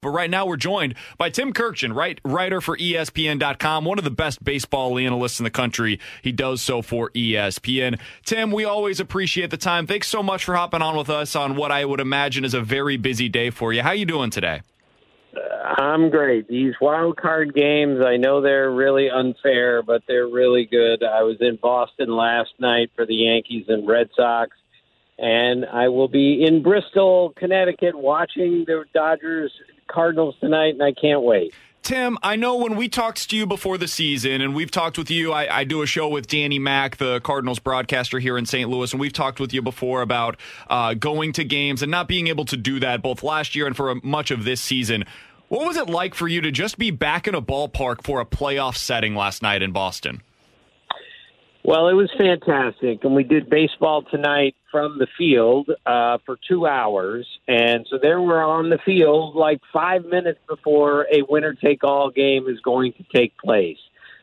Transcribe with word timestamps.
But 0.00 0.10
right 0.10 0.30
now, 0.30 0.46
we're 0.46 0.56
joined 0.56 0.94
by 1.16 1.28
Tim 1.28 1.52
Kurkjian, 1.52 1.92
right, 1.92 2.20
writer 2.24 2.60
for 2.60 2.76
ESPN.com, 2.76 3.84
one 3.84 3.98
of 3.98 4.04
the 4.04 4.12
best 4.12 4.44
baseball 4.44 4.96
analysts 4.96 5.40
in 5.40 5.44
the 5.44 5.50
country. 5.50 5.98
He 6.22 6.30
does 6.30 6.62
so 6.62 6.82
for 6.82 7.10
ESPN. 7.16 7.98
Tim, 8.24 8.52
we 8.52 8.64
always 8.64 9.00
appreciate 9.00 9.50
the 9.50 9.56
time. 9.56 9.88
Thanks 9.88 10.06
so 10.06 10.22
much 10.22 10.44
for 10.44 10.54
hopping 10.54 10.82
on 10.82 10.96
with 10.96 11.10
us 11.10 11.34
on 11.34 11.56
what 11.56 11.72
I 11.72 11.84
would 11.84 11.98
imagine 11.98 12.44
is 12.44 12.54
a 12.54 12.60
very 12.60 12.96
busy 12.96 13.28
day 13.28 13.50
for 13.50 13.72
you. 13.72 13.82
How 13.82 13.90
you 13.90 14.04
doing 14.06 14.30
today? 14.30 14.60
Uh, 15.36 15.80
I'm 15.82 16.10
great. 16.10 16.46
These 16.46 16.74
wild 16.80 17.16
card 17.16 17.52
games, 17.52 18.00
I 18.00 18.18
know 18.18 18.40
they're 18.40 18.70
really 18.70 19.10
unfair, 19.10 19.82
but 19.82 20.02
they're 20.06 20.28
really 20.28 20.64
good. 20.64 21.02
I 21.02 21.24
was 21.24 21.38
in 21.40 21.58
Boston 21.60 22.14
last 22.14 22.50
night 22.60 22.92
for 22.94 23.04
the 23.04 23.16
Yankees 23.16 23.64
and 23.66 23.84
Red 23.84 24.10
Sox, 24.14 24.56
and 25.18 25.66
I 25.66 25.88
will 25.88 26.06
be 26.06 26.44
in 26.46 26.62
Bristol, 26.62 27.34
Connecticut, 27.36 27.96
watching 27.98 28.64
the 28.64 28.84
Dodgers 28.94 29.50
Cardinals 29.88 30.36
tonight, 30.40 30.74
and 30.74 30.82
I 30.82 30.92
can't 30.92 31.22
wait. 31.22 31.52
Tim, 31.82 32.18
I 32.22 32.36
know 32.36 32.56
when 32.56 32.76
we 32.76 32.88
talked 32.88 33.30
to 33.30 33.36
you 33.36 33.46
before 33.46 33.78
the 33.78 33.88
season, 33.88 34.42
and 34.42 34.54
we've 34.54 34.70
talked 34.70 34.98
with 34.98 35.10
you, 35.10 35.32
I, 35.32 35.60
I, 35.60 35.64
do 35.64 35.80
a 35.80 35.86
show 35.86 36.08
with 36.08 36.26
Danny 36.26 36.58
Mack, 36.58 36.98
the 36.98 37.20
Cardinals 37.20 37.60
broadcaster 37.60 38.18
here 38.18 38.36
in 38.36 38.44
St. 38.44 38.68
Louis, 38.68 38.92
and 38.92 39.00
we've 39.00 39.12
talked 39.12 39.40
with 39.40 39.54
you 39.54 39.62
before 39.62 40.02
about 40.02 40.36
uh, 40.68 40.92
going 40.94 41.32
to 41.34 41.44
games 41.44 41.80
and 41.80 41.90
not 41.90 42.06
being 42.06 42.26
able 42.26 42.44
to 42.46 42.58
do 42.58 42.78
that 42.80 43.00
both 43.00 43.22
last 43.22 43.54
year 43.54 43.66
and 43.66 43.74
for 43.74 43.94
much 44.02 44.30
of 44.30 44.44
this 44.44 44.60
season. 44.60 45.04
What 45.48 45.66
was 45.66 45.78
it 45.78 45.88
like 45.88 46.14
for 46.14 46.28
you 46.28 46.42
to 46.42 46.50
just 46.50 46.76
be 46.76 46.90
back 46.90 47.26
in 47.26 47.34
a 47.34 47.40
ballpark 47.40 48.02
for 48.02 48.20
a 48.20 48.26
playoff 48.26 48.76
setting 48.76 49.14
last 49.14 49.40
night 49.40 49.62
in 49.62 49.72
Boston? 49.72 50.20
Well, 51.68 51.88
it 51.88 51.92
was 51.92 52.10
fantastic, 52.16 53.04
and 53.04 53.14
we 53.14 53.24
did 53.24 53.50
baseball 53.50 54.00
tonight 54.00 54.56
from 54.70 54.96
the 54.96 55.06
field 55.18 55.68
uh, 55.84 56.16
for 56.24 56.38
two 56.48 56.66
hours, 56.66 57.26
and 57.46 57.86
so 57.90 57.98
there 58.00 58.22
we're 58.22 58.42
on 58.42 58.70
the 58.70 58.78
field 58.86 59.36
like 59.36 59.60
five 59.70 60.06
minutes 60.06 60.38
before 60.48 61.06
a 61.12 61.20
winner-take-all 61.28 62.08
game 62.08 62.48
is 62.48 62.58
going 62.60 62.94
to 62.94 63.04
take 63.14 63.36
place. 63.36 63.76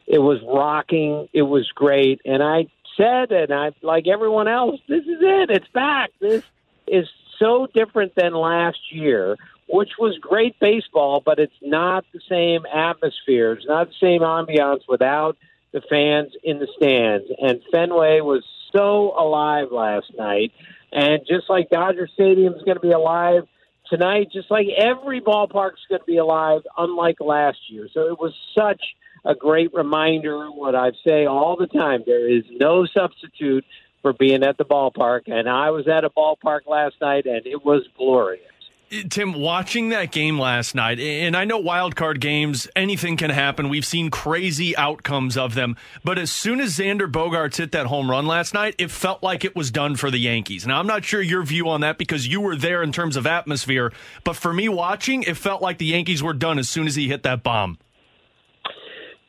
It 0.07 0.17
was 0.17 0.39
rocking. 0.43 1.29
It 1.33 1.43
was 1.43 1.69
great, 1.75 2.19
and 2.25 2.41
I 2.41 2.65
said, 2.97 3.31
and 3.31 3.53
I 3.53 3.73
like 3.83 4.07
everyone 4.07 4.47
else, 4.47 4.79
this 4.89 5.03
is 5.03 5.19
it. 5.21 5.51
It's 5.51 5.67
back. 5.67 6.09
This 6.19 6.41
is 6.87 7.07
so 7.37 7.67
different 7.71 8.15
than 8.15 8.33
last 8.33 8.91
year 8.91 9.37
which 9.67 9.93
was 9.97 10.15
great 10.19 10.59
baseball, 10.59 11.23
but 11.25 11.39
it's 11.39 11.51
not 11.59 12.05
the 12.13 12.19
same 12.29 12.67
atmosphere. 12.71 13.53
It's 13.53 13.65
not 13.65 13.87
the 13.87 13.95
same 13.99 14.21
ambiance 14.21 14.81
without 14.87 15.37
the 15.75 15.81
fans 15.89 16.31
in 16.41 16.57
the 16.57 16.67
stands. 16.77 17.27
And 17.37 17.61
Fenway 17.69 18.21
was 18.21 18.45
so 18.73 19.13
alive 19.19 19.67
last 19.71 20.09
night. 20.17 20.53
And 20.93 21.19
just 21.27 21.49
like 21.49 21.69
Dodger 21.69 22.07
Stadium 22.13 22.53
is 22.53 22.61
going 22.61 22.77
to 22.77 22.81
be 22.81 22.93
alive 22.93 23.43
tonight, 23.89 24.29
just 24.31 24.49
like 24.49 24.67
every 24.77 25.19
ballpark 25.19 25.73
is 25.73 25.85
going 25.89 25.99
to 25.99 26.05
be 26.05 26.15
alive, 26.15 26.61
unlike 26.77 27.17
last 27.19 27.57
year. 27.67 27.89
So 27.93 28.07
it 28.07 28.17
was 28.17 28.33
such 28.57 28.81
a 29.25 29.35
great 29.35 29.73
reminder. 29.73 30.47
What 30.47 30.75
I 30.75 30.91
say 31.05 31.25
all 31.25 31.57
the 31.57 31.67
time 31.67 32.03
there 32.05 32.25
is 32.25 32.45
no 32.51 32.85
substitute 32.85 33.65
for 34.01 34.13
being 34.13 34.43
at 34.43 34.57
the 34.57 34.63
ballpark. 34.63 35.23
And 35.27 35.49
I 35.49 35.71
was 35.71 35.89
at 35.89 36.05
a 36.05 36.09
ballpark 36.09 36.61
last 36.67 36.95
night, 37.01 37.25
and 37.25 37.45
it 37.45 37.65
was 37.65 37.81
glorious. 37.97 38.54
Tim, 39.03 39.33
watching 39.33 39.89
that 39.89 40.11
game 40.11 40.39
last 40.39 40.75
night, 40.75 40.99
and 40.99 41.35
I 41.35 41.45
know 41.45 41.57
wild 41.57 41.95
card 41.95 42.19
games, 42.21 42.67
anything 42.75 43.17
can 43.17 43.29
happen. 43.29 43.69
We've 43.69 43.85
seen 43.85 44.09
crazy 44.09 44.75
outcomes 44.77 45.37
of 45.37 45.53
them. 45.55 45.75
But 46.03 46.17
as 46.17 46.31
soon 46.31 46.59
as 46.59 46.77
Xander 46.77 47.11
Bogaerts 47.11 47.57
hit 47.57 47.71
that 47.73 47.87
home 47.87 48.09
run 48.09 48.25
last 48.25 48.53
night, 48.53 48.75
it 48.77 48.91
felt 48.91 49.23
like 49.23 49.43
it 49.45 49.55
was 49.55 49.71
done 49.71 49.95
for 49.95 50.09
the 50.09 50.17
Yankees. 50.17 50.65
Now, 50.65 50.79
I'm 50.79 50.87
not 50.87 51.03
sure 51.03 51.21
your 51.21 51.43
view 51.43 51.69
on 51.69 51.81
that 51.81 51.97
because 51.97 52.27
you 52.27 52.41
were 52.41 52.55
there 52.55 52.81
in 52.83 52.91
terms 52.91 53.15
of 53.15 53.27
atmosphere. 53.27 53.91
But 54.23 54.35
for 54.35 54.53
me 54.53 54.69
watching, 54.69 55.23
it 55.23 55.37
felt 55.37 55.61
like 55.61 55.77
the 55.77 55.85
Yankees 55.85 56.23
were 56.23 56.33
done 56.33 56.59
as 56.59 56.69
soon 56.69 56.87
as 56.87 56.95
he 56.95 57.07
hit 57.07 57.23
that 57.23 57.43
bomb. 57.43 57.77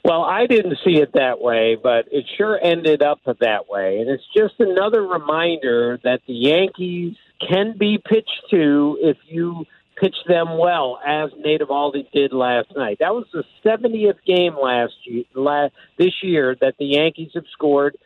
Well, 0.04 0.22
I 0.22 0.46
didn't 0.46 0.78
see 0.84 1.00
it 1.00 1.14
that 1.14 1.40
way, 1.40 1.76
but 1.82 2.06
it 2.12 2.26
sure 2.38 2.60
ended 2.62 3.02
up 3.02 3.18
that 3.24 3.68
way. 3.68 3.98
And 3.98 4.08
it's 4.08 4.22
just 4.36 4.54
another 4.60 5.02
reminder 5.02 5.98
that 6.04 6.20
the 6.28 6.32
Yankees 6.32 7.16
can 7.40 7.76
be 7.78 7.98
pitched 7.98 8.42
to 8.50 8.98
if 9.00 9.16
you 9.26 9.64
pitch 10.00 10.16
them 10.28 10.58
well, 10.58 10.98
as 11.06 11.30
Nate 11.38 11.62
Eovaldi 11.62 12.10
did 12.12 12.32
last 12.32 12.68
night. 12.76 12.98
That 13.00 13.14
was 13.14 13.26
the 13.32 13.44
70th 13.64 14.18
game 14.26 14.54
last 14.60 14.94
year, 15.04 15.24
last, 15.34 15.72
this 15.98 16.12
year 16.22 16.56
that 16.60 16.74
the 16.78 16.84
Yankees 16.84 17.30
have 17.34 17.44
scored 17.52 17.96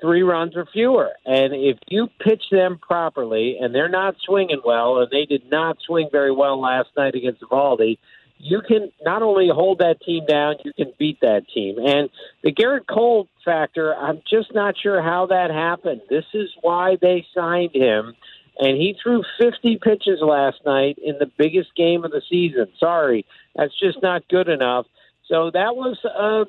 three 0.00 0.22
runs 0.22 0.56
or 0.56 0.66
fewer. 0.72 1.10
And 1.24 1.54
if 1.54 1.78
you 1.88 2.08
pitch 2.20 2.42
them 2.50 2.78
properly, 2.78 3.56
and 3.60 3.74
they're 3.74 3.88
not 3.88 4.16
swinging 4.24 4.60
well, 4.64 4.98
and 4.98 5.10
they 5.10 5.26
did 5.26 5.50
not 5.50 5.78
swing 5.86 6.08
very 6.12 6.32
well 6.32 6.60
last 6.60 6.88
night 6.96 7.14
against 7.14 7.42
Eovaldi, 7.42 7.98
you 8.38 8.60
can 8.66 8.90
not 9.02 9.22
only 9.22 9.48
hold 9.48 9.78
that 9.78 10.00
team 10.04 10.26
down, 10.26 10.56
you 10.64 10.72
can 10.72 10.92
beat 10.98 11.20
that 11.20 11.42
team. 11.54 11.76
And 11.78 12.10
the 12.42 12.52
Gerrit 12.52 12.88
Cole 12.88 13.28
factor, 13.44 13.94
I'm 13.94 14.20
just 14.28 14.52
not 14.52 14.74
sure 14.82 15.00
how 15.00 15.26
that 15.26 15.50
happened. 15.52 16.00
This 16.10 16.24
is 16.34 16.48
why 16.60 16.96
they 17.00 17.24
signed 17.32 17.70
him 17.72 18.14
and 18.58 18.76
he 18.76 18.96
threw 19.02 19.22
50 19.40 19.78
pitches 19.82 20.20
last 20.20 20.58
night 20.64 20.98
in 21.02 21.16
the 21.18 21.30
biggest 21.38 21.74
game 21.76 22.04
of 22.04 22.10
the 22.10 22.22
season. 22.28 22.68
Sorry, 22.78 23.24
that's 23.56 23.78
just 23.78 24.02
not 24.02 24.28
good 24.28 24.48
enough. 24.48 24.86
So 25.28 25.50
that 25.52 25.76
was 25.76 25.98
a, 26.04 26.44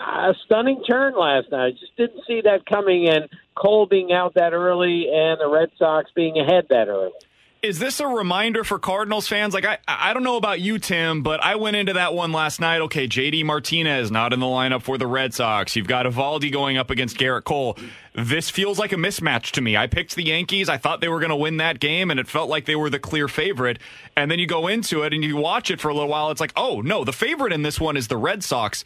a 0.00 0.34
stunning 0.44 0.82
turn 0.88 1.14
last 1.16 1.50
night. 1.50 1.66
I 1.66 1.70
just 1.70 1.96
didn't 1.96 2.22
see 2.26 2.42
that 2.42 2.66
coming, 2.66 3.08
and 3.08 3.28
Cole 3.56 3.86
being 3.86 4.12
out 4.12 4.34
that 4.34 4.52
early 4.52 5.08
and 5.12 5.40
the 5.40 5.48
Red 5.48 5.70
Sox 5.78 6.10
being 6.14 6.38
ahead 6.38 6.66
that 6.70 6.88
early. 6.88 7.10
Is 7.62 7.78
this 7.78 8.00
a 8.00 8.06
reminder 8.06 8.64
for 8.64 8.78
Cardinals 8.78 9.28
fans? 9.28 9.52
Like 9.52 9.66
I, 9.66 9.78
I 9.86 10.14
don't 10.14 10.22
know 10.22 10.38
about 10.38 10.60
you, 10.60 10.78
Tim, 10.78 11.22
but 11.22 11.44
I 11.44 11.56
went 11.56 11.76
into 11.76 11.92
that 11.92 12.14
one 12.14 12.32
last 12.32 12.58
night. 12.58 12.80
Okay, 12.82 13.06
JD 13.06 13.44
Martinez 13.44 14.10
not 14.10 14.32
in 14.32 14.40
the 14.40 14.46
lineup 14.46 14.80
for 14.82 14.96
the 14.96 15.06
Red 15.06 15.34
Sox. 15.34 15.76
You've 15.76 15.86
got 15.86 16.06
Eovaldi 16.06 16.50
going 16.50 16.78
up 16.78 16.88
against 16.88 17.18
Gerrit 17.18 17.44
Cole 17.44 17.76
this 18.26 18.50
feels 18.50 18.78
like 18.78 18.92
a 18.92 18.96
mismatch 18.96 19.52
to 19.52 19.60
me. 19.60 19.76
I 19.76 19.86
picked 19.86 20.16
the 20.16 20.24
Yankees. 20.24 20.68
I 20.68 20.76
thought 20.76 21.00
they 21.00 21.08
were 21.08 21.20
going 21.20 21.30
to 21.30 21.36
win 21.36 21.58
that 21.58 21.80
game, 21.80 22.10
and 22.10 22.18
it 22.18 22.28
felt 22.28 22.48
like 22.48 22.64
they 22.64 22.76
were 22.76 22.90
the 22.90 22.98
clear 22.98 23.28
favorite. 23.28 23.78
And 24.16 24.30
then 24.30 24.38
you 24.38 24.46
go 24.46 24.66
into 24.66 25.02
it 25.02 25.12
and 25.12 25.22
you 25.22 25.36
watch 25.36 25.70
it 25.70 25.80
for 25.80 25.88
a 25.88 25.94
little 25.94 26.08
while. 26.08 26.30
It's 26.30 26.40
like, 26.40 26.52
oh, 26.56 26.80
no, 26.80 27.04
the 27.04 27.12
favorite 27.12 27.52
in 27.52 27.62
this 27.62 27.80
one 27.80 27.96
is 27.96 28.08
the 28.08 28.16
Red 28.16 28.42
Sox. 28.42 28.84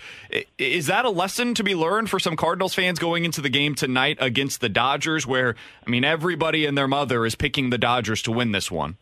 Is 0.59 0.87
that 0.87 1.05
a 1.05 1.11
lesson 1.11 1.55
to 1.55 1.64
be 1.64 1.75
learned 1.75 2.11
for 2.11 2.19
some 2.19 2.37
Cardinals 2.37 2.75
fans 2.75 2.99
going 2.99 3.25
into 3.25 3.41
the 3.41 3.49
game 3.49 3.75
tonight 3.75 4.19
against 4.20 4.61
the 4.61 4.69
Dodgers, 4.69 5.26
where, 5.26 5.55
I 5.87 5.91
mean, 5.91 6.05
everybody 6.05 6.67
and 6.67 6.76
their 6.76 6.88
mother 6.88 7.25
is 7.25 7.35
picking 7.35 7.70
the 7.70 7.79
Dodgers 7.79 8.23
to 8.23 8.32
win 8.32 8.53
this 8.53 8.70
one? 8.70 8.97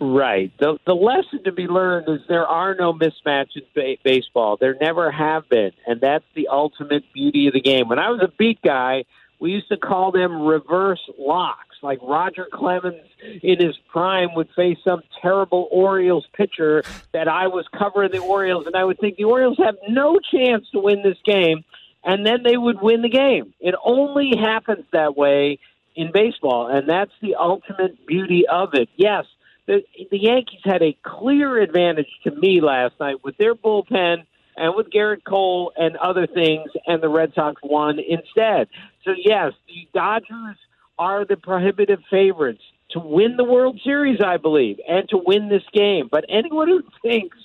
Right. 0.00 0.52
The 0.58 0.78
the 0.86 0.94
lesson 0.94 1.44
to 1.44 1.52
be 1.52 1.66
learned 1.66 2.08
is 2.08 2.20
there 2.28 2.46
are 2.46 2.74
no 2.74 2.92
mismatches 2.92 3.56
in 3.56 3.62
ba- 3.74 3.96
baseball. 4.04 4.56
There 4.56 4.76
never 4.80 5.10
have 5.10 5.48
been, 5.48 5.72
and 5.86 6.00
that's 6.00 6.24
the 6.34 6.48
ultimate 6.48 7.04
beauty 7.12 7.46
of 7.46 7.54
the 7.54 7.60
game. 7.60 7.88
When 7.88 7.98
I 7.98 8.10
was 8.10 8.20
a 8.22 8.32
beat 8.38 8.60
guy, 8.62 9.04
we 9.40 9.50
used 9.50 9.68
to 9.68 9.76
call 9.76 10.12
them 10.12 10.42
reverse 10.42 11.00
locks. 11.18 11.76
Like 11.82 11.98
Roger 12.00 12.46
Clemens 12.52 13.08
in 13.42 13.58
his 13.58 13.76
prime 13.90 14.34
would 14.36 14.48
face 14.54 14.78
some 14.84 15.02
terrible 15.20 15.68
Orioles 15.72 16.26
pitcher 16.32 16.84
that 17.12 17.26
I 17.26 17.48
was 17.48 17.66
covering 17.76 18.12
the 18.12 18.20
Orioles, 18.20 18.66
and 18.66 18.76
I 18.76 18.84
would 18.84 19.00
think 19.00 19.16
the 19.16 19.24
Orioles 19.24 19.58
have 19.58 19.74
no 19.88 20.18
chance 20.32 20.66
to 20.72 20.78
win 20.78 21.02
this 21.02 21.18
game, 21.24 21.64
and 22.04 22.24
then 22.24 22.44
they 22.44 22.56
would 22.56 22.80
win 22.80 23.02
the 23.02 23.08
game. 23.08 23.52
It 23.58 23.74
only 23.84 24.36
happens 24.36 24.84
that 24.92 25.16
way 25.16 25.58
in 25.96 26.12
baseball, 26.12 26.68
and 26.68 26.88
that's 26.88 27.10
the 27.20 27.34
ultimate 27.34 28.06
beauty 28.06 28.44
of 28.46 28.74
it. 28.74 28.88
Yes, 28.96 29.24
the, 29.66 29.82
the 30.10 30.18
Yankees 30.18 30.60
had 30.64 30.82
a 30.82 30.96
clear 31.02 31.58
advantage 31.60 32.08
to 32.24 32.30
me 32.30 32.60
last 32.60 32.94
night 33.00 33.22
with 33.22 33.36
their 33.36 33.54
bullpen 33.54 34.24
and 34.56 34.74
with 34.76 34.90
Gerrit 34.90 35.24
Cole 35.24 35.72
and 35.76 35.96
other 35.96 36.26
things, 36.26 36.70
and 36.86 37.02
the 37.02 37.08
Red 37.08 37.32
Sox 37.34 37.60
won 37.62 37.98
instead. 37.98 38.68
So, 39.04 39.12
yes, 39.16 39.52
the 39.66 39.88
Dodgers 39.94 40.56
are 40.98 41.24
the 41.24 41.36
prohibitive 41.36 42.00
favorites 42.10 42.62
to 42.90 42.98
win 42.98 43.36
the 43.36 43.44
World 43.44 43.80
Series, 43.82 44.20
I 44.20 44.36
believe, 44.36 44.78
and 44.86 45.08
to 45.08 45.16
win 45.16 45.48
this 45.48 45.62
game. 45.72 46.08
But 46.10 46.24
anyone 46.28 46.68
who 46.68 46.82
thinks 47.02 47.38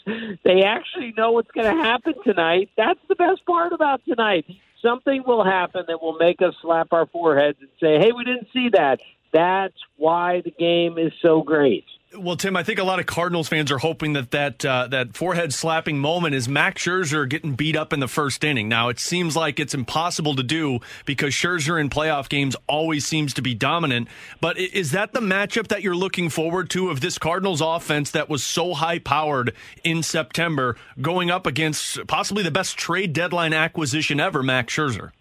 they 0.43 0.63
actually 0.63 1.13
know 1.15 1.31
what's 1.31 1.51
going 1.51 1.73
to 1.73 1.83
happen 1.83 2.13
tonight, 2.23 2.69
that's 2.75 2.99
the 3.07 3.15
best 3.15 3.45
part 3.45 3.73
about 3.73 4.01
tonight. 4.05 4.45
Something 4.81 5.23
will 5.25 5.43
happen 5.43 5.85
that 5.87 6.01
will 6.01 6.17
make 6.17 6.41
us 6.41 6.53
slap 6.61 6.91
our 6.91 7.07
foreheads 7.07 7.57
and 7.61 7.69
say, 7.79 7.97
hey, 7.99 8.11
we 8.11 8.23
didn't 8.25 8.47
see 8.53 8.69
that. 8.73 8.99
That's 9.33 9.77
why 9.95 10.41
the 10.41 10.51
game 10.51 10.97
is 10.97 11.13
so 11.21 11.41
great. 11.41 11.85
Well, 12.15 12.37
Tim, 12.37 12.55
I 12.55 12.63
think 12.63 12.79
a 12.79 12.85
lot 12.85 12.99
of 12.99 13.05
Cardinals 13.05 13.49
fans 13.49 13.69
are 13.69 13.79
hoping 13.79 14.13
that 14.13 14.31
that 14.31 14.63
uh, 14.63 14.87
that 14.87 15.13
forehead 15.13 15.53
slapping 15.53 15.99
moment 15.99 16.35
is 16.35 16.47
Max 16.47 16.83
Scherzer 16.83 17.27
getting 17.27 17.53
beat 17.53 17.75
up 17.75 17.91
in 17.91 17.99
the 17.99 18.07
first 18.07 18.45
inning. 18.45 18.69
Now, 18.69 18.87
it 18.87 18.97
seems 18.97 19.35
like 19.35 19.59
it's 19.59 19.73
impossible 19.73 20.33
to 20.35 20.43
do 20.43 20.79
because 21.05 21.33
Scherzer 21.33 21.79
in 21.79 21.89
playoff 21.89 22.29
games 22.29 22.55
always 22.65 23.05
seems 23.05 23.33
to 23.33 23.41
be 23.41 23.53
dominant. 23.53 24.07
But 24.39 24.57
is 24.57 24.91
that 24.91 25.11
the 25.11 25.19
matchup 25.19 25.67
that 25.67 25.81
you're 25.81 25.97
looking 25.97 26.29
forward 26.29 26.69
to 26.71 26.89
of 26.89 27.01
this 27.01 27.17
Cardinals 27.17 27.59
offense 27.59 28.11
that 28.11 28.29
was 28.29 28.41
so 28.41 28.73
high 28.73 28.99
powered 28.99 29.53
in 29.83 30.01
September, 30.01 30.77
going 31.01 31.29
up 31.29 31.45
against 31.45 32.07
possibly 32.07 32.41
the 32.41 32.51
best 32.51 32.77
trade 32.77 33.11
deadline 33.11 33.51
acquisition 33.51 34.21
ever, 34.21 34.41
Max 34.41 34.73
Scherzer? 34.73 35.11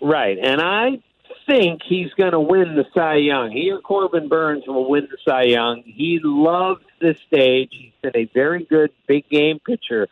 Right, 0.00 0.38
and 0.38 0.62
I 0.62 1.00
think 1.48 1.80
he's 1.84 2.12
going 2.14 2.32
to 2.32 2.40
win 2.40 2.76
the 2.76 2.84
Cy 2.94 3.16
Young. 3.16 3.50
He 3.50 3.70
or 3.72 3.80
Corbin 3.80 4.28
Burnes 4.28 4.64
will 4.66 4.88
win 4.88 5.08
the 5.10 5.16
Cy 5.26 5.44
Young. 5.44 5.82
He 5.84 6.20
loves 6.22 6.84
this 7.00 7.16
stage. 7.26 7.70
He's 7.72 7.92
been 8.02 8.16
a 8.16 8.30
very 8.32 8.64
good 8.64 8.90
big 9.08 9.28
game 9.28 9.58
pitcher. 9.64 10.06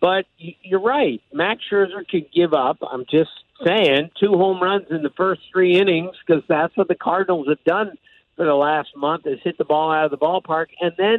But 0.00 0.26
you're 0.38 0.80
right. 0.80 1.20
Max 1.32 1.62
Scherzer 1.70 2.06
could 2.08 2.32
give 2.32 2.54
up. 2.54 2.78
I'm 2.82 3.04
just 3.10 3.30
saying 3.64 4.10
two 4.20 4.32
home 4.32 4.62
runs 4.62 4.86
in 4.90 5.02
the 5.02 5.10
first 5.16 5.42
three 5.52 5.76
innings 5.76 6.14
because 6.26 6.42
that's 6.48 6.76
what 6.76 6.88
the 6.88 6.94
Cardinals 6.94 7.48
have 7.48 7.62
done 7.64 7.92
for 8.36 8.46
the 8.46 8.54
last 8.54 8.90
month 8.96 9.26
is 9.26 9.40
hit 9.42 9.58
the 9.58 9.64
ball 9.64 9.92
out 9.92 10.04
of 10.04 10.10
the 10.12 10.16
ballpark, 10.16 10.66
and 10.80 10.92
then 10.96 11.18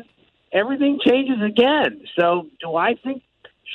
everything 0.54 1.00
changes 1.06 1.38
again. 1.46 2.02
So 2.18 2.48
do 2.62 2.76
I 2.76 2.96
think 3.04 3.22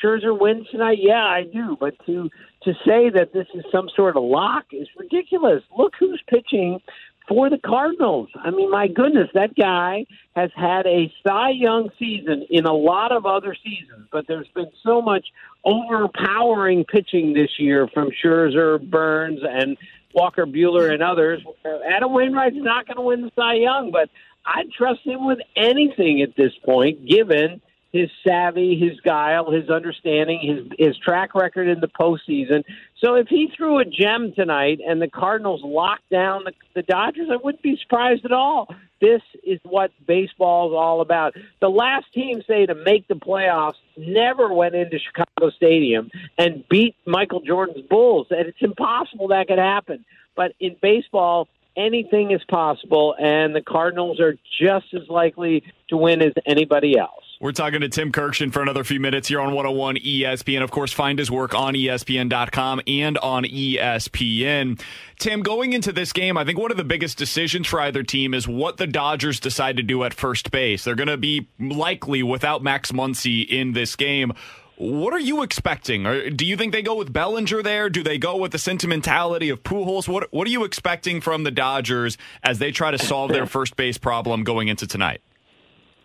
Scherzer 0.03 0.39
wins 0.39 0.67
tonight? 0.71 0.99
Yeah, 1.01 1.25
I 1.25 1.45
do. 1.45 1.77
But 1.79 1.95
to 2.07 2.31
to 2.63 2.73
say 2.87 3.11
that 3.11 3.33
this 3.33 3.47
is 3.55 3.65
some 3.71 3.89
sort 3.95 4.17
of 4.17 4.23
lock 4.23 4.67
is 4.73 4.89
ridiculous. 4.97 5.63
Look 5.77 5.93
who's 5.99 6.23
pitching 6.29 6.81
for 7.29 7.49
the 7.49 7.59
Cardinals. 7.59 8.29
I 8.37 8.51
mean, 8.51 8.71
my 8.71 8.87
goodness, 8.89 9.29
that 9.35 9.55
guy 9.55 10.07
has 10.37 10.51
had 10.55 10.87
a 10.87 11.13
Cy 11.27 11.51
Young 11.51 11.91
season 11.99 12.47
in 12.51 12.67
a 12.67 12.73
lot 12.73 13.13
of 13.13 13.25
other 13.25 13.57
seasons, 13.63 14.09
but 14.13 14.27
there's 14.27 14.49
been 14.55 14.71
so 14.83 15.01
much 15.01 15.27
overpowering 15.65 16.85
pitching 16.85 17.33
this 17.33 17.59
year 17.59 17.89
from 17.89 18.11
Scherzer, 18.11 18.79
Burnes, 18.91 19.41
and 19.43 19.77
Walker 20.13 20.47
Buehler 20.47 20.93
and 20.93 21.03
others. 21.03 21.43
Adam 21.91 22.13
Wainwright's 22.13 22.57
not 22.59 22.87
going 22.87 22.97
to 22.97 23.03
win 23.03 23.23
the 23.23 23.33
Cy 23.35 23.55
Young, 23.55 23.91
but 23.91 24.11
I'd 24.45 24.71
trust 24.71 25.01
him 25.05 25.27
with 25.27 25.39
anything 25.57 26.21
at 26.23 26.37
this 26.37 26.53
point, 26.65 27.07
given– 27.07 27.61
his 27.95 28.11
savvy, 28.27 28.77
his 28.77 28.99
guile, 29.03 29.53
his 29.53 29.71
understanding, 29.71 30.41
his 30.43 30.89
his 30.89 30.99
track 30.99 31.33
record 31.37 31.69
in 31.69 31.79
the 31.79 31.87
postseason. 31.87 32.65
So 32.99 33.15
if 33.15 33.29
he 33.29 33.53
threw 33.57 33.79
a 33.79 33.85
gem 33.85 34.33
tonight 34.33 34.81
and 34.85 35.01
the 35.01 35.09
Cardinals 35.09 35.61
locked 35.63 36.11
down 36.11 36.43
the, 36.45 36.53
the 36.75 36.83
Dodgers, 36.83 37.29
I 37.31 37.37
wouldn't 37.37 37.63
be 37.63 37.79
surprised 37.81 38.25
at 38.25 38.33
all. 38.33 38.75
This 39.01 39.23
is 39.45 39.61
what 39.63 39.93
baseball 40.09 40.71
is 40.71 40.75
all 40.75 41.03
about. 41.03 41.35
The 41.61 41.69
last 41.69 42.07
team, 42.13 42.43
say, 42.49 42.67
to 42.67 42.75
make 42.75 43.07
the 43.07 43.15
playoffs 43.15 43.79
never 43.97 44.53
went 44.53 44.75
into 44.75 44.99
Chicago 44.99 45.55
Stadium 45.55 46.11
and 46.37 46.65
beat 46.69 46.97
Michael 47.07 47.43
Jordan's 47.43 47.87
Bulls, 47.89 48.27
and 48.31 48.49
it's 48.49 48.59
impossible 48.61 49.29
that 49.29 49.47
could 49.47 49.59
happen. 49.59 50.05
But 50.35 50.55
in 50.59 50.75
baseball, 50.83 51.47
anything 51.77 52.33
is 52.33 52.43
possible, 52.49 53.15
and 53.21 53.55
the 53.55 53.63
Cardinals 53.63 54.19
are 54.19 54.35
just 54.61 54.93
as 54.95 55.09
likely 55.09 55.63
to 55.91 55.97
win 55.97 56.23
as 56.23 56.33
anybody 56.45 56.99
else. 56.99 57.24
We're 57.45 57.53
talking 57.53 57.83
to 57.83 57.91
Tim 57.91 58.11
Kurkjian 58.11 58.55
for 58.55 58.63
another 58.63 58.85
few 58.85 58.99
minutes 58.99 59.29
here 59.29 59.39
on 59.39 59.49
101 59.49 59.97
ESPN. 59.97 60.63
Of 60.63 60.71
course, 60.71 60.95
find 60.95 61.19
his 61.19 61.31
work 61.31 61.55
on 61.55 61.75
ESPN.com 61.75 62.81
and 62.87 63.19
on 63.19 63.45
ESPN. 63.45 64.81
Tim, 65.19 65.43
going 65.43 65.75
into 65.75 65.93
this 65.93 66.15
game, 66.15 66.39
I 66.39 66.47
think 66.47 66.59
one 66.59 66.71
of 66.71 66.79
the 66.79 66.85
biggest 66.85 67.19
decisions 67.19 67.67
for 67.67 67.83
either 67.83 68.03
team 68.03 68.33
is 68.33 68.49
what 68.49 68.79
the 68.79 68.87
Dodgers 68.87 69.41
decide 69.41 69.77
to 69.77 69.83
do 69.83 70.05
at 70.05 70.15
first 70.15 70.51
base. 70.53 70.85
They're 70.85 70.95
going 70.95 71.09
to 71.09 71.19
be 71.19 71.47
likely 71.61 72.23
without 72.23 72.63
Max 72.63 72.93
Muncy 72.93 73.47
in 73.47 73.75
this 73.75 73.95
game. 73.95 74.33
What 74.77 75.13
are 75.13 75.21
you 75.21 75.43
expecting? 75.43 76.07
Or 76.07 76.31
do 76.31 76.47
you 76.47 76.57
think 76.57 76.73
they 76.73 76.81
go 76.81 76.95
with 76.95 77.13
Bellinger 77.13 77.63
there? 77.63 77.91
Do 77.91 78.03
they 78.03 78.17
go 78.17 78.39
with 78.39 78.53
the 78.53 78.59
sentimentality 78.59 79.51
of 79.51 79.63
Pujols? 79.63 80.09
What 80.09 80.33
What 80.33 80.47
are 80.47 80.51
you 80.51 80.65
expecting 80.65 81.21
from 81.21 81.45
the 81.45 81.51
Dodgers 81.51 82.17
as 82.43 82.59
they 82.59 82.73
try 82.73 82.91
to 82.91 82.99
solve 82.99 83.33
their 83.33 83.45
first 83.45 83.77
base 83.77 83.99
problem 83.99 84.45
going 84.45 84.69
into 84.69 84.87
tonight? 84.87 85.21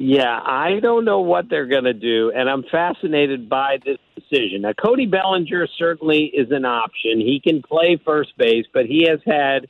Yeah, 0.01 0.39
I 0.41 0.79
don't 0.81 1.03
know 1.03 1.19
what 1.19 1.49
they're 1.49 1.67
going 1.67 1.83
to 1.83 1.93
do, 1.93 2.31
and 2.33 2.49
I'm 2.49 2.63
fascinated 2.63 3.49
by 3.49 3.79
this 3.83 3.97
decision. 4.15 4.61
Now, 4.61 4.71
Cody 4.71 5.05
Bellinger 5.05 5.67
certainly 5.77 6.31
is 6.33 6.51
an 6.51 6.63
option. 6.63 7.19
He 7.19 7.41
can 7.43 7.61
play 7.61 7.99
first 8.05 8.37
base, 8.37 8.65
but 8.73 8.85
he 8.85 9.05
has 9.09 9.19
had 9.25 9.67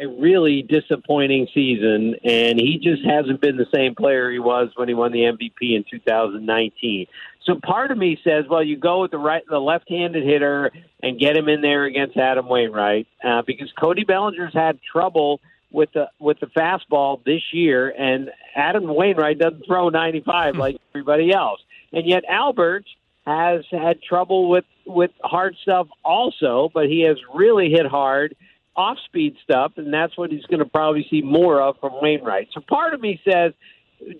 a 0.00 0.08
really 0.08 0.62
disappointing 0.62 1.46
season, 1.54 2.16
and 2.24 2.58
he 2.58 2.80
just 2.82 3.04
hasn't 3.04 3.40
been 3.40 3.56
the 3.56 3.68
same 3.72 3.94
player 3.94 4.28
he 4.28 4.40
was 4.40 4.70
when 4.74 4.88
he 4.88 4.94
won 4.94 5.12
the 5.12 5.20
MVP 5.20 5.76
in 5.76 5.84
2019. 5.88 7.06
So 7.44 7.54
part 7.62 7.92
of 7.92 7.98
me 7.98 8.18
says, 8.24 8.46
well, 8.50 8.64
you 8.64 8.76
go 8.76 9.02
with 9.02 9.12
the 9.12 9.18
right, 9.18 9.44
the 9.48 9.60
left-handed 9.60 10.24
hitter, 10.24 10.72
and 11.00 11.20
get 11.20 11.36
him 11.36 11.48
in 11.48 11.60
there 11.60 11.84
against 11.84 12.16
Adam 12.16 12.48
Wainwright, 12.48 13.06
uh, 13.24 13.42
because 13.46 13.70
Cody 13.78 14.02
Bellinger's 14.02 14.52
had 14.52 14.80
trouble 14.82 15.40
with 15.70 15.92
the 15.92 16.10
with 16.18 16.40
the 16.40 16.46
fastball 16.46 17.22
this 17.24 17.42
year, 17.52 17.90
and 17.90 18.30
Adam 18.54 18.84
Wainwright 18.86 19.38
doesn't 19.38 19.66
throw 19.66 19.88
95 19.88 20.56
like 20.56 20.76
everybody 20.94 21.32
else, 21.32 21.60
and 21.92 22.06
yet 22.06 22.24
Albert 22.28 22.84
has 23.26 23.64
had 23.70 24.02
trouble 24.02 24.48
with 24.48 24.64
with 24.86 25.10
hard 25.22 25.56
stuff 25.62 25.88
also, 26.04 26.70
but 26.72 26.86
he 26.86 27.02
has 27.02 27.16
really 27.34 27.70
hit 27.70 27.86
hard 27.86 28.34
off 28.76 28.98
speed 29.04 29.36
stuff, 29.42 29.72
and 29.76 29.92
that's 29.92 30.16
what 30.16 30.30
he's 30.30 30.46
going 30.46 30.60
to 30.60 30.64
probably 30.64 31.06
see 31.10 31.22
more 31.22 31.60
of 31.60 31.78
from 31.80 31.92
Wainwright. 32.00 32.48
So 32.52 32.60
part 32.60 32.94
of 32.94 33.00
me 33.00 33.20
says 33.28 33.52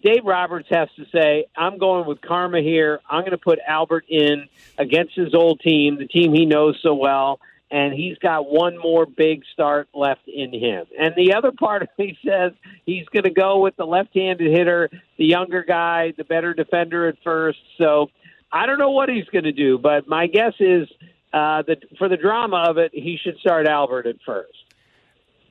Dave 0.02 0.24
Roberts 0.24 0.68
has 0.70 0.88
to 0.96 1.06
say, 1.12 1.46
I'm 1.56 1.78
going 1.78 2.06
with 2.06 2.20
karma 2.20 2.60
here. 2.60 3.00
I'm 3.08 3.20
going 3.20 3.30
to 3.30 3.38
put 3.38 3.58
Albert 3.66 4.04
in 4.08 4.48
against 4.76 5.14
his 5.14 5.34
old 5.34 5.60
team, 5.60 5.96
the 5.96 6.06
team 6.06 6.34
he 6.34 6.44
knows 6.44 6.78
so 6.82 6.94
well 6.94 7.40
and 7.70 7.94
he's 7.94 8.18
got 8.18 8.50
one 8.50 8.78
more 8.78 9.06
big 9.06 9.42
start 9.52 9.88
left 9.94 10.26
in 10.26 10.52
him. 10.52 10.86
And 10.98 11.14
the 11.16 11.34
other 11.34 11.52
part 11.52 11.82
of 11.82 11.88
me 11.98 12.18
says 12.24 12.52
he's 12.84 13.06
going 13.06 13.24
to 13.24 13.30
go 13.30 13.58
with 13.60 13.76
the 13.76 13.86
left-handed 13.86 14.50
hitter, 14.50 14.90
the 15.16 15.24
younger 15.24 15.62
guy, 15.62 16.12
the 16.16 16.24
better 16.24 16.54
defender 16.54 17.08
at 17.08 17.16
first. 17.22 17.58
So 17.78 18.10
I 18.52 18.66
don't 18.66 18.78
know 18.78 18.90
what 18.90 19.08
he's 19.08 19.26
going 19.26 19.44
to 19.44 19.52
do, 19.52 19.78
but 19.78 20.08
my 20.08 20.26
guess 20.26 20.54
is 20.58 20.88
uh, 21.32 21.62
that 21.62 21.84
for 21.98 22.08
the 22.08 22.16
drama 22.16 22.64
of 22.68 22.78
it, 22.78 22.90
he 22.92 23.18
should 23.22 23.38
start 23.38 23.66
Albert 23.66 24.06
at 24.06 24.16
first. 24.26 24.52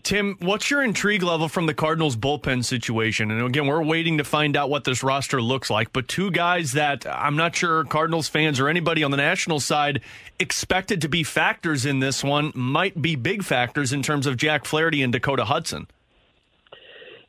Tim, 0.03 0.37
what's 0.39 0.71
your 0.71 0.83
intrigue 0.83 1.23
level 1.23 1.49
from 1.49 1.65
the 1.65 1.73
Cardinals 1.73 2.15
bullpen 2.15 2.63
situation? 2.63 3.31
And 3.31 3.41
again, 3.45 3.67
we're 3.67 3.83
waiting 3.83 4.17
to 4.17 4.23
find 4.23 4.55
out 4.55 4.69
what 4.69 4.83
this 4.83 5.03
roster 5.03 5.41
looks 5.41 5.69
like. 5.69 5.93
But 5.93 6.07
two 6.07 6.31
guys 6.31 6.71
that 6.73 7.05
I'm 7.07 7.35
not 7.35 7.55
sure 7.55 7.83
Cardinals 7.83 8.27
fans 8.27 8.59
or 8.59 8.67
anybody 8.67 9.03
on 9.03 9.11
the 9.11 9.17
national 9.17 9.59
side 9.59 10.01
expected 10.39 11.01
to 11.01 11.09
be 11.09 11.23
factors 11.23 11.85
in 11.85 11.99
this 11.99 12.23
one 12.23 12.51
might 12.55 13.01
be 13.01 13.15
big 13.15 13.43
factors 13.43 13.91
in 13.91 14.01
terms 14.01 14.25
of 14.25 14.37
Jack 14.37 14.65
Flaherty 14.65 15.03
and 15.03 15.11
Dakota 15.11 15.45
Hudson. 15.45 15.87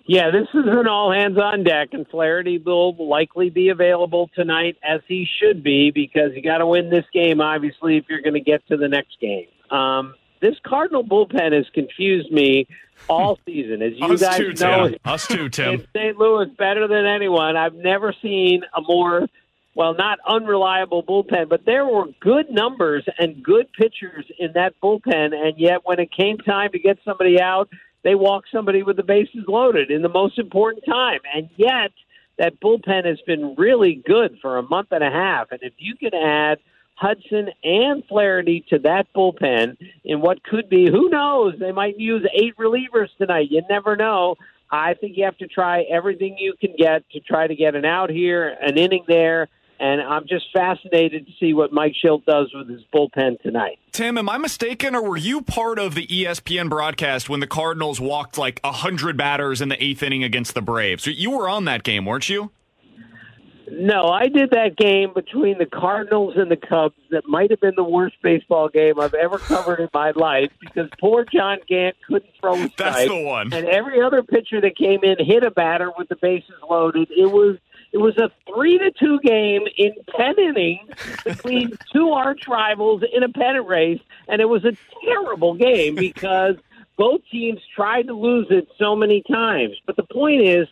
Yeah, 0.07 0.31
this 0.31 0.49
is 0.55 0.65
an 0.67 0.89
all 0.89 1.13
hands 1.13 1.39
on 1.39 1.63
deck, 1.63 1.91
and 1.93 2.05
Flaherty 2.09 2.59
will 2.59 2.97
likely 2.97 3.49
be 3.49 3.69
available 3.69 4.29
tonight 4.35 4.77
as 4.83 5.01
he 5.07 5.25
should 5.39 5.63
be 5.63 5.93
because 5.93 6.33
you 6.35 6.43
got 6.43 6.59
to 6.59 6.67
win 6.67 6.91
this 6.91 7.05
game, 7.13 7.41
obviously, 7.41 7.97
if 7.97 8.07
you're 8.09 8.23
going 8.23 8.35
to 8.35 8.41
get 8.41 8.67
to 8.69 8.77
the 8.77 8.89
next 8.89 9.21
game. 9.21 9.47
Um, 9.71 10.15
this 10.41 10.57
Cardinal 10.65 11.05
bullpen 11.05 11.53
has 11.53 11.67
confused 11.75 12.31
me 12.31 12.67
all 13.09 13.39
season. 13.47 13.83
As 13.83 13.93
you 13.97 14.07
Us 14.07 14.21
guys 14.21 14.39
too, 14.39 14.53
know, 14.55 14.89
Tim. 14.89 14.99
Us 15.05 15.27
too, 15.27 15.49
Tim. 15.51 15.75
in 15.75 15.87
St. 15.95 16.17
Louis 16.17 16.47
better 16.59 16.89
than 16.89 17.07
anyone. 17.07 17.57
I've 17.57 17.75
never 17.75 18.15
seen 18.23 18.63
a 18.75 18.81
more 18.81 19.27
well, 19.75 19.95
not 19.95 20.19
unreliable 20.27 21.03
bullpen, 21.05 21.49
but 21.49 21.65
there 21.65 21.87
were 21.87 22.07
good 22.21 22.51
numbers 22.51 23.05
and 23.19 23.43
good 23.43 23.69
pitchers 23.73 24.27
in 24.39 24.53
that 24.55 24.75
bullpen, 24.83 25.33
and 25.33 25.59
yet 25.59 25.83
when 25.85 26.01
it 26.01 26.11
came 26.11 26.39
time 26.39 26.73
to 26.73 26.79
get 26.79 26.99
somebody 27.05 27.41
out, 27.41 27.69
they 28.03 28.15
walked 28.15 28.49
somebody 28.53 28.83
with 28.83 28.97
the 28.97 29.03
bases 29.03 29.45
loaded 29.47 29.91
in 29.91 30.03
the 30.03 30.09
most 30.09 30.39
important 30.39 30.85
time. 30.85 31.21
And 31.35 31.49
yet 31.57 31.93
that 32.39 32.61
bullpen 32.61 33.05
has 33.05 33.21
been 33.27 33.55
really 33.57 34.03
good 34.07 34.39
for 34.41 34.59
a 34.59 34.63
month 34.63 34.89
and 34.91 35.05
a 35.05 35.11
half. 35.11 35.53
And 35.53 35.61
if 35.63 35.75
you 35.79 35.95
can 35.95 36.15
add 36.15 36.59
Hudson 37.01 37.49
and 37.65 38.05
Flaherty 38.07 38.65
to 38.69 38.79
that 38.81 39.07
bullpen 39.17 39.79
in 40.05 40.21
what 40.21 40.43
could 40.43 40.69
be, 40.69 40.91
who 40.91 41.09
knows, 41.09 41.55
they 41.59 41.73
might 41.73 41.99
use 41.99 42.27
eight 42.35 42.55
relievers 42.59 43.09
tonight. 43.17 43.49
You 43.51 43.63
never 43.71 43.97
know. 43.97 44.37
I 44.71 44.95
think 44.95 45.17
you 45.17 45.25
have 45.25 45.39
to 45.39 45.49
try 45.49 45.83
everything 45.83 46.37
you 46.39 46.55
can 46.61 46.75
get 46.77 47.09
to 47.13 47.21
try 47.21 47.47
to 47.47 47.57
get 47.57 47.75
an 47.75 47.87
out 47.87 48.11
here, 48.11 48.55
an 48.61 48.77
inning 48.77 49.05
there, 49.09 49.49
and 49.81 50.03
I'm 50.03 50.29
just 50.29 50.45
fascinated 50.53 51.27
to 51.27 51.33
see 51.41 51.55
what 51.55 51.73
Mike 51.73 51.95
Shildt 52.05 52.27
does 52.27 52.53
with 52.55 52.69
his 52.69 52.83
bullpen 52.95 53.41
tonight. 53.41 53.79
Tim, 53.93 54.19
am 54.19 54.29
I 54.29 54.37
mistaken, 54.37 54.95
or 54.95 55.03
were 55.03 55.17
you 55.17 55.41
part 55.41 55.79
of 55.79 55.95
the 55.95 56.07
ESPN 56.07 56.69
broadcast 56.69 57.31
when 57.31 57.41
the 57.41 57.47
Cardinals 57.47 57.99
walked 57.99 58.37
like 58.37 58.61
100 58.63 59.17
batters 59.17 59.63
in 59.63 59.71
the 59.71 59.83
eighth 59.83 60.03
inning 60.03 60.23
against 60.23 60.55
the 60.55 60.61
Braves? 60.61 61.07
You 61.07 61.31
were 61.31 61.49
on 61.49 61.65
that 61.65 61.83
game, 61.83 62.05
weren't 62.05 62.29
you? 62.29 62.53
No, 63.71 64.09
I 64.09 64.29
did 64.29 64.51
that 64.51 64.77
game 64.77 65.13
between 65.15 65.59
the 65.59 65.67
Cardinals 65.67 66.35
and 66.37 66.51
the 66.51 66.57
Cubs 66.57 66.97
that 67.11 67.27
might 67.27 67.51
have 67.51 67.61
been 67.61 67.75
the 67.77 67.85
worst 67.85 68.17
baseball 68.23 68.69
game 68.69 68.99
I've 68.99 69.15
ever 69.15 69.39
covered 69.39 69.81
in 69.81 69.89
my 69.95 70.11
life 70.11 70.51
because 70.61 70.89
poor 71.01 71.25
John 71.25 71.59
Gant 71.69 71.97
couldn't 72.07 72.31
throw 72.41 72.55
a. 72.55 72.71
That's 72.77 73.09
the 73.09 73.23
one. 73.23 73.53
And 73.53 73.67
every 73.67 74.03
other 74.03 74.23
pitcher 74.23 74.61
that 74.61 74.77
came 74.77 75.01
in 75.05 75.25
hit 75.25 75.45
a 75.45 75.51
batter 75.51 75.93
with 75.97 76.09
the 76.09 76.17
bases 76.17 76.55
loaded. 76.69 77.11
It 77.11 77.31
was 77.31 77.59
it 77.93 77.99
was 77.99 78.17
a 78.19 78.31
three 78.53 78.79
to 78.79 78.91
two 78.99 79.21
game 79.21 79.63
in 79.77 79.93
ten 80.17 80.39
innings 80.39 80.91
between 81.25 81.77
two 81.93 82.11
arch 82.11 82.49
rivals 82.49 83.03
in 83.13 83.23
a 83.23 83.29
pennant 83.29 83.69
race, 83.69 84.01
and 84.29 84.41
it 84.41 84.49
was 84.49 84.65
a 84.65 84.77
terrible 85.05 85.55
game 85.55 85.95
because 85.95 86.57
both 86.97 87.21
teams 87.31 87.61
tried 87.75 88.09
to 88.09 88.15
lose 88.15 88.49
it 88.51 88.69
so 88.79 88.97
many 88.97 89.23
times. 89.31 89.77
But 89.87 89.97
the 89.97 90.03
point 90.03 90.43
is, 90.43 90.67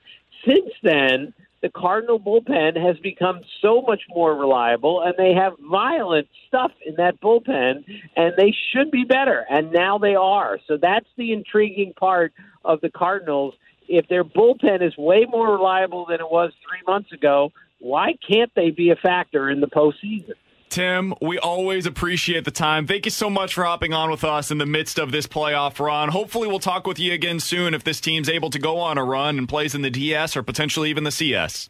since 0.45 0.71
then 0.83 1.33
the 1.61 1.69
Cardinal 1.69 2.21
bullpen 2.21 2.77
has 2.81 2.97
become 2.99 3.41
so 3.61 3.83
much 3.83 4.03
more 4.11 4.35
reliable, 4.35 5.03
and 5.03 5.15
they 5.19 5.35
have 5.35 5.55
violent 5.59 6.29
stuff 6.47 6.71
in 6.87 6.95
that 6.97 7.21
bullpen, 7.21 7.85
and 8.17 8.35
they 8.37 8.55
should 8.73 8.91
be 8.91 9.05
better, 9.05 9.45
and 9.51 9.73
now 9.73 9.99
they 9.99 10.15
are. 10.15 10.59
So 10.67 10.77
that's 10.77 11.09
the 11.17 11.33
intriguing 11.33 11.95
part 11.95 12.33
of 12.65 12.81
the 12.81 12.91
Cardinals. 12.91 13.55
If 13.89 14.07
their 14.09 14.25
bullpen 14.25 14.87
is 14.87 14.97
way 14.97 15.27
more 15.29 15.51
reliable 15.51 16.07
than 16.07 16.21
it 16.21 16.31
was 16.31 16.53
three 16.69 16.83
months 16.87 17.11
ago, 17.13 17.53
why 17.81 18.15
can't 18.29 18.53
they 18.55 18.71
be 18.71 18.91
a 18.91 18.97
factor 18.97 19.51
in 19.51 19.61
the 19.61 19.67
postseason? 19.69 20.35
Tim, 20.69 21.15
we 21.21 21.39
always 21.39 21.87
appreciate 21.87 22.45
the 22.45 22.51
time. 22.51 22.87
Thank 22.87 23.05
you 23.05 23.11
so 23.11 23.29
much 23.31 23.55
for 23.55 23.65
hopping 23.65 23.93
on 23.93 24.11
with 24.11 24.25
us 24.25 24.51
in 24.51 24.59
the 24.59 24.67
midst 24.67 24.99
of 24.99 25.13
this 25.13 25.27
playoff 25.27 25.79
run. 25.81 26.09
Hopefully, 26.11 26.49
we'll 26.49 26.59
talk 26.59 26.87
with 26.87 26.99
you 26.99 27.13
again 27.13 27.41
soon 27.41 27.75
if 27.75 27.85
this 27.85 28.01
team's 28.01 28.29
able 28.29 28.51
to 28.51 28.59
go 28.59 28.79
on 28.79 28.99
a 28.99 29.05
run 29.05 29.39
and 29.39 29.49
plays 29.49 29.75
in 29.75 29.83
the 29.83 29.91
DS 29.91 30.37
or 30.37 30.43
potentially 30.43 30.91
even 30.91 31.05
the 31.05 31.11
CS. 31.11 31.69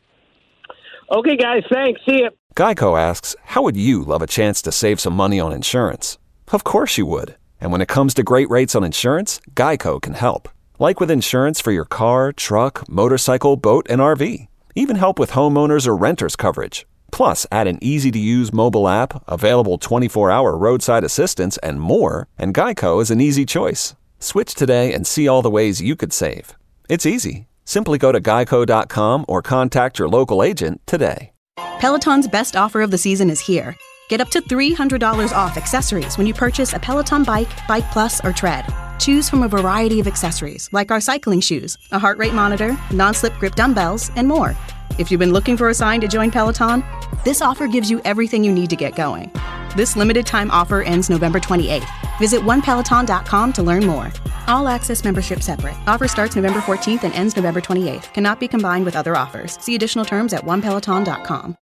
Okay, 1.10 1.36
guys, 1.36 1.62
thanks. 1.72 2.00
See 2.04 2.18
you. 2.18 2.30
Geico 2.54 3.00
asks, 3.00 3.36
How 3.44 3.62
would 3.62 3.76
you 3.76 4.02
love 4.02 4.20
a 4.20 4.26
chance 4.26 4.60
to 4.62 4.72
save 4.72 5.00
some 5.00 5.14
money 5.14 5.38
on 5.38 5.52
insurance? 5.52 6.18
Of 6.52 6.64
course 6.64 6.98
you 6.98 7.06
would. 7.06 7.36
And 7.60 7.70
when 7.70 7.80
it 7.80 7.88
comes 7.88 8.14
to 8.14 8.22
great 8.22 8.50
rates 8.50 8.74
on 8.74 8.84
insurance, 8.84 9.40
Geico 9.54 10.02
can 10.02 10.14
help. 10.14 10.48
Like 10.78 11.00
with 11.00 11.10
insurance 11.10 11.60
for 11.60 11.72
your 11.72 11.84
car, 11.84 12.32
truck, 12.32 12.88
motorcycle, 12.88 13.56
boat, 13.56 13.86
and 13.88 14.00
RV. 14.00 14.48
Even 14.74 14.96
help 14.96 15.18
with 15.18 15.32
homeowners 15.32 15.86
or 15.86 15.96
renters 15.96 16.36
coverage. 16.36 16.86
Plus, 17.10 17.46
add 17.50 17.66
an 17.66 17.78
easy 17.80 18.10
to 18.10 18.18
use 18.18 18.52
mobile 18.52 18.88
app, 18.88 19.22
available 19.28 19.78
24 19.78 20.30
hour 20.30 20.56
roadside 20.56 21.04
assistance, 21.04 21.56
and 21.58 21.80
more, 21.80 22.28
and 22.38 22.54
Geico 22.54 23.00
is 23.02 23.10
an 23.10 23.20
easy 23.20 23.44
choice. 23.44 23.94
Switch 24.18 24.54
today 24.54 24.92
and 24.92 25.06
see 25.06 25.28
all 25.28 25.42
the 25.42 25.50
ways 25.50 25.80
you 25.80 25.96
could 25.96 26.12
save. 26.12 26.56
It's 26.88 27.06
easy. 27.06 27.46
Simply 27.64 27.98
go 27.98 28.12
to 28.12 28.20
geico.com 28.20 29.24
or 29.28 29.42
contact 29.42 29.98
your 29.98 30.08
local 30.08 30.42
agent 30.42 30.80
today. 30.86 31.32
Peloton's 31.80 32.26
best 32.26 32.56
offer 32.56 32.82
of 32.82 32.90
the 32.90 32.98
season 32.98 33.30
is 33.30 33.40
here. 33.40 33.76
Get 34.08 34.20
up 34.20 34.30
to 34.30 34.40
$300 34.40 35.32
off 35.32 35.56
accessories 35.56 36.16
when 36.16 36.26
you 36.26 36.34
purchase 36.34 36.72
a 36.72 36.78
Peloton 36.78 37.24
bike, 37.24 37.48
Bike 37.68 37.88
Plus, 37.92 38.24
or 38.24 38.32
Tread. 38.32 38.64
Choose 38.98 39.28
from 39.28 39.42
a 39.42 39.48
variety 39.48 40.00
of 40.00 40.06
accessories 40.06 40.68
like 40.72 40.90
our 40.90 41.00
cycling 41.00 41.40
shoes, 41.40 41.76
a 41.92 41.98
heart 41.98 42.18
rate 42.18 42.34
monitor, 42.34 42.76
non 42.90 43.14
slip 43.14 43.34
grip 43.34 43.54
dumbbells, 43.54 44.10
and 44.16 44.26
more. 44.26 44.56
If 44.98 45.10
you've 45.10 45.20
been 45.20 45.32
looking 45.32 45.56
for 45.56 45.68
a 45.68 45.74
sign 45.74 46.00
to 46.00 46.08
join 46.08 46.30
Peloton, 46.30 46.82
this 47.24 47.42
offer 47.42 47.66
gives 47.66 47.90
you 47.90 48.00
everything 48.04 48.44
you 48.44 48.52
need 48.52 48.70
to 48.70 48.76
get 48.76 48.96
going. 48.96 49.32
This 49.76 49.96
limited 49.96 50.26
time 50.26 50.50
offer 50.50 50.82
ends 50.82 51.10
November 51.10 51.40
28th. 51.40 51.88
Visit 52.18 52.40
onepeloton.com 52.40 53.52
to 53.52 53.62
learn 53.62 53.86
more. 53.86 54.12
All 54.48 54.66
access 54.66 55.04
membership 55.04 55.42
separate. 55.42 55.76
Offer 55.86 56.08
starts 56.08 56.36
November 56.36 56.60
14th 56.60 57.04
and 57.04 57.14
ends 57.14 57.36
November 57.36 57.60
28th. 57.60 58.12
Cannot 58.12 58.40
be 58.40 58.48
combined 58.48 58.84
with 58.84 58.96
other 58.96 59.16
offers. 59.16 59.60
See 59.60 59.74
additional 59.74 60.04
terms 60.04 60.32
at 60.32 60.44
onepeloton.com. 60.44 61.56